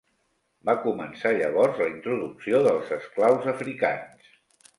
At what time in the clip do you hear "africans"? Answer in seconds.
3.53-4.35